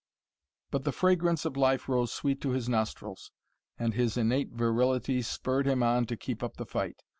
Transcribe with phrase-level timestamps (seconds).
[0.71, 3.31] But the fragrance of life rose sweet to his nostrils,
[3.77, 7.03] and his innate virility spurred him on to keep up the fight.